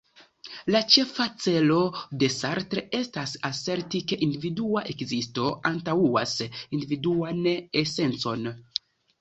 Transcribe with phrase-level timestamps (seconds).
[0.75, 1.77] La ĉefa celo
[2.23, 6.35] de Sartre estas aserti, ke individua ekzisto antaŭas
[6.81, 7.47] individuan
[7.85, 8.51] esencon.